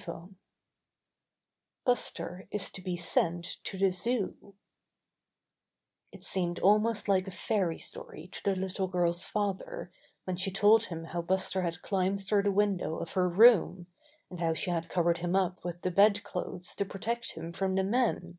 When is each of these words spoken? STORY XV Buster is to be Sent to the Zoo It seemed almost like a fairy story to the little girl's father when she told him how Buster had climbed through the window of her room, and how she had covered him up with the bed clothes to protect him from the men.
STORY 0.00 0.22
XV 0.28 0.34
Buster 1.84 2.48
is 2.50 2.70
to 2.70 2.80
be 2.80 2.96
Sent 2.96 3.58
to 3.64 3.76
the 3.76 3.90
Zoo 3.90 4.54
It 6.10 6.24
seemed 6.24 6.58
almost 6.60 7.06
like 7.06 7.28
a 7.28 7.30
fairy 7.30 7.78
story 7.78 8.26
to 8.28 8.42
the 8.42 8.56
little 8.56 8.88
girl's 8.88 9.26
father 9.26 9.92
when 10.24 10.36
she 10.36 10.50
told 10.50 10.84
him 10.84 11.04
how 11.04 11.20
Buster 11.20 11.60
had 11.60 11.82
climbed 11.82 12.24
through 12.26 12.44
the 12.44 12.50
window 12.50 12.96
of 12.96 13.12
her 13.12 13.28
room, 13.28 13.88
and 14.30 14.40
how 14.40 14.54
she 14.54 14.70
had 14.70 14.88
covered 14.88 15.18
him 15.18 15.36
up 15.36 15.62
with 15.62 15.82
the 15.82 15.90
bed 15.90 16.22
clothes 16.24 16.74
to 16.76 16.86
protect 16.86 17.32
him 17.32 17.52
from 17.52 17.74
the 17.74 17.84
men. 17.84 18.38